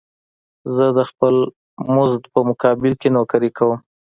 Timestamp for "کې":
3.01-3.09